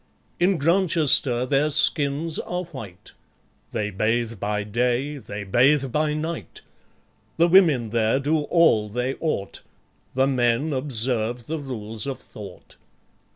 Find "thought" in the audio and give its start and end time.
12.17-12.77